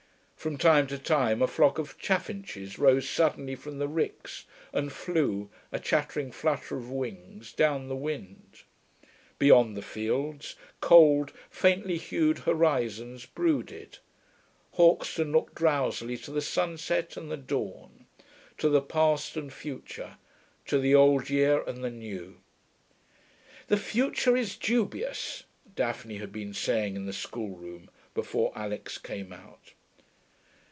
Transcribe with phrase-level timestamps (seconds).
[0.41, 5.51] From time to time a flock of chaffinches rose suddenly from the ricks and flew,
[5.71, 8.63] a chattering flutter of wings, down the wind.
[9.37, 13.99] Beyond the fields, cold, faintly hued horizons brooded.
[14.77, 18.07] Hauxton looked drowsily to the sunset and the dawn,
[18.57, 20.17] to the past and future,
[20.65, 22.39] to the old year and the new.
[23.67, 25.43] 'The future is dubious,'
[25.75, 29.73] Daphne had been saying in the schoolroom, before Alix came out.